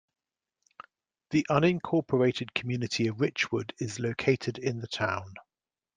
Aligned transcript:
The 1.29 1.45
unincorporated 1.47 2.55
community 2.55 3.05
of 3.05 3.17
Richwood 3.17 3.73
is 3.79 3.99
located 3.99 4.57
in 4.57 4.79
the 4.79 4.87
town. 4.87 5.35